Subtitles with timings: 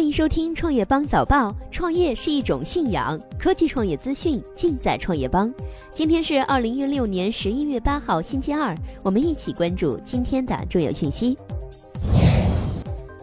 [0.00, 1.54] 欢迎收听创业邦早报。
[1.70, 5.52] 创业是一种信仰，科技创业资讯尽在创业邦。
[5.90, 11.36] 今天是二零一六年十一月八号，星期二，我们一起关注今天的重要讯息。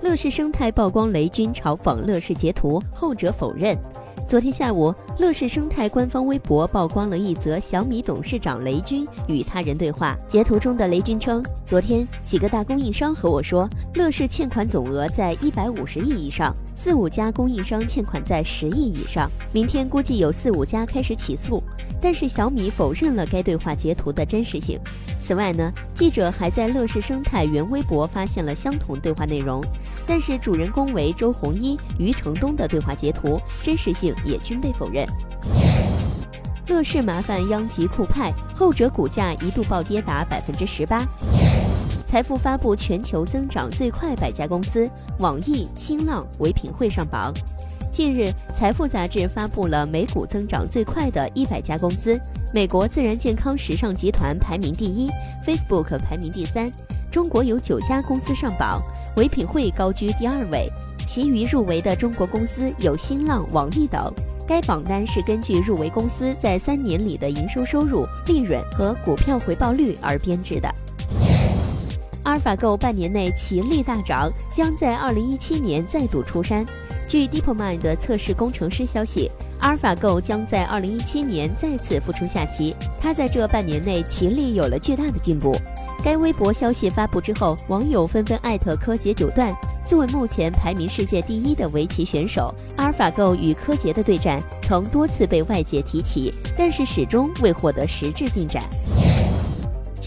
[0.04, 3.76] 乐视生态曝光雷军嘲讽乐视截图，后者否认。
[4.30, 10.16] 昨天下午，乐视生态官方微博曝光了一则小米董事长雷军与他人对话。
[10.28, 19.30] 截图中的雷军称：“昨天几个大供应商和我说，乐视欠款总额在一百五十亿以上，四五家供应商欠款在十亿以上。
[19.52, 21.62] 明天估计有四五家开始起诉。”
[22.00, 24.80] 但是小米否认了该对话截图的真实性。
[25.20, 29.60] 此外呢，记者还在乐视生态原微博发现了相同对话内容，
[30.06, 35.06] 但是主人公为周鸿祎、余承东的对话截图真实性也均被否认。
[36.68, 41.04] 乐视麻烦殃及酷派，后者股价一度暴跌达百分之十八。
[42.08, 47.34] 财富发布全球增长最快百家公司，网易、新浪、唯品会上榜。
[47.92, 52.18] 近日，财富杂志发布了美股增长最快的一百家公司。
[52.54, 55.10] 美国自然健康时尚集团排名第一
[55.46, 56.72] ，Facebook 排名第三。
[57.12, 58.82] 中国有九家公司上榜，
[59.18, 60.72] 唯品会高居第二位。
[61.06, 64.14] 其余入围的中国公司有新浪、网易等。
[64.48, 70.74] 该榜单是根据入围公司在三年里的营收收入、利润和股票回报率而编制的。
[72.28, 76.66] 阿尔法狗半年内奇力大涨，将在二零一七年再度出山。
[77.08, 79.32] 据 DeepMind 的测试工程师消息。
[79.60, 85.56] 阿尔法狗将在二零一七年再次复出下棋，它在这半年内棋力有了巨大的进步。
[86.04, 89.56] 该微博消息发布之后，网友纷纷艾特柯洁九段。
[89.86, 98.62] 作为目前排名世界第一的围棋选手，阿尔法狗与柯洁的对战曾多次被外界提起，但是始终未获得实质进展。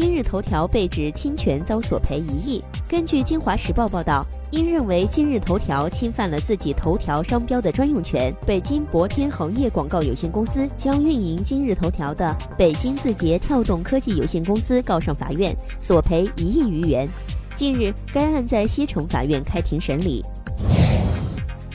[0.03, 2.65] 今日头条被指侵权遭索赔一亿。
[2.89, 17.07] 根据《京华时报》报道，因认为今日头条侵犯了自己头条商标的专用权，北京博天恒业广告有限公司将运营今日头条的北京字节跳动科技有限公司告上法院，索赔一亿余元。
[17.55, 20.25] 近日，该案在西城法院开庭审理。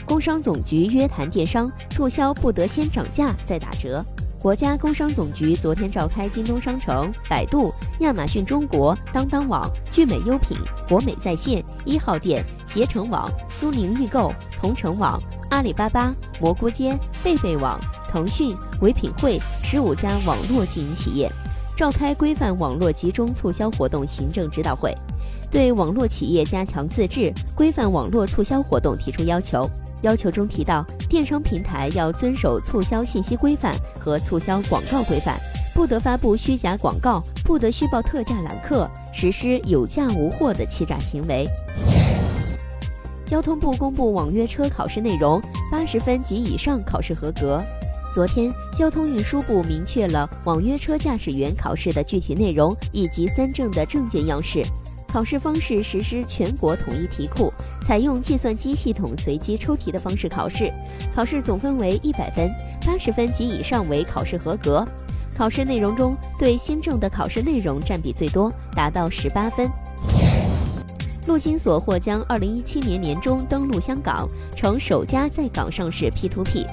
[0.04, 4.04] 工商总局约谈电商，促销不得先涨价再打折。
[4.46, 10.56] 国家工商总局昨天召开京东商城、百度、亚马逊中国、当当网、聚美优品、
[10.88, 15.20] 国美在线、一号店、携程网、苏宁易购、同城网、
[15.50, 17.76] 阿里巴巴、蘑菇街、贝贝网、
[18.08, 21.28] 腾讯、唯品会十五家网络经营企业，
[21.76, 24.94] 召开规范网络集中促销活动行政指导会，
[25.50, 29.68] 对网络企业加强自治、规范网络促销活动提出要求。
[30.02, 35.36] 要求中提到，电商平台要遵守促销信息规范和促销广告规范，
[35.74, 41.46] 不得发布虚假广告，不得虚报特价揽客，实施有价无货的欺诈行为。
[43.24, 45.40] 交通部公布网约车考试内容，
[45.70, 47.62] 八十分及以上考试合格。
[48.14, 54.62] 昨天，交通运输部明确了网约车驾驶员考试的具体内容以及三证的证件样式。
[55.08, 57.52] 考试方式实施全国统一题库，
[57.86, 60.70] 采用计算机系统随机抽题的方式考试。
[61.14, 62.50] 考试总分为一百分，
[62.86, 64.86] 八十分及以上为考试合格。
[65.34, 69.70] 考试内容中，对新政的考试内容占比最多，达到十八分。
[71.26, 76.66] 陆金所或将二零一七年年中登陆香港，成首家在港上市 P2P。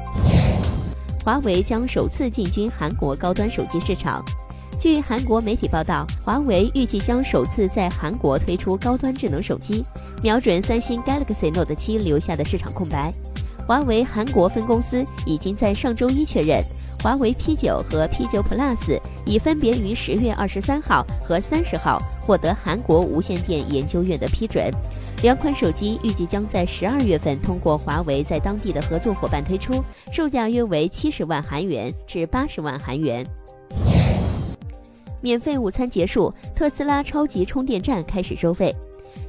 [1.23, 4.23] 华为将首次进军韩国高端手机市场。
[4.79, 9.85] 据韩国媒体报道，华为预计将首次在韩国推出高端智能手机，
[10.21, 13.13] 瞄准三星 Galaxy Note 7留下的市场空白。
[13.65, 16.61] 华为韩国分公司已经在上周一确认，
[17.01, 24.69] 华为 P9 和 P9 Plus 已分别于十月二十三号和三十号获得韩国无线电研究院的批准。
[25.21, 29.81] 两款手机预计将在十二月份通过华为在当地的合作伙伴推出，
[30.11, 33.25] 售价约为七十万韩元至八十万韩元。
[35.23, 38.75] 免费午餐结束，特斯拉超级充电站开始收费。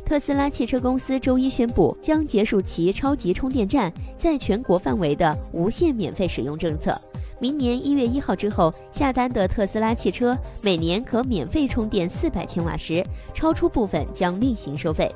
[0.04, 7.00] 特斯拉汽车公司周一宣布，将结束其超级充电站在全国范围的无限免费使用政策。
[7.38, 15.08] 明年一月一号之后下单的特斯拉汽车，每年可免费充电四百千瓦时，超出部分将另行收费。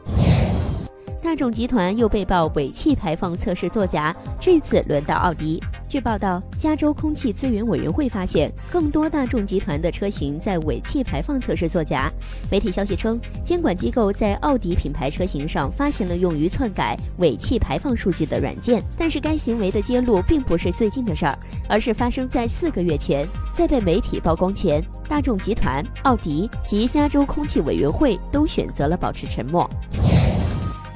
[1.21, 5.61] 大众集团又被曝尾气排放测试作假，这次轮到奥迪。
[5.89, 12.13] 据报道，加州空气资源委员会发现更多大众集团的车型在尾气排放测试作假。
[12.51, 18.83] 媒体消息称，监管机构在奥迪品牌车型上发现了用于篡改尾气排放数据的软件。
[18.99, 21.39] 但是该行为的揭露并不是最近的事儿，
[21.71, 23.27] 而是发生在四个月前。
[23.55, 29.69] 在被媒体曝光前，大众集团、奥迪及加州空气委员会都选择了保持沉默。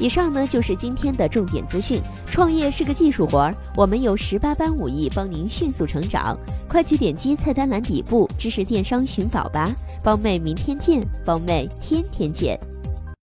[0.03, 2.01] 以上呢就是今天的重点资讯。
[2.27, 6.37] 创业是个技术活儿，我们有十八般武艺帮您迅速成长。
[6.69, 9.73] 快去点击菜单栏底部知识电商寻宝吧，
[10.03, 12.59] 包妹明天见，包妹天天见。